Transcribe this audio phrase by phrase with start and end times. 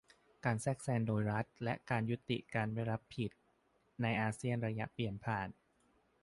[0.45, 3.31] การแทรกแซงโดยรัฐ และการยุติการไม่รับผิด
[4.01, 5.47] ในอาเซียนระยะเปลี่ยนผ่าน